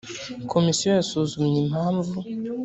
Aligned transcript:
komisiyo 0.51 0.87
yasuzumye 0.97 1.57
impamvu 1.65 2.13